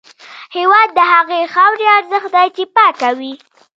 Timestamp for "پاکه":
2.75-3.09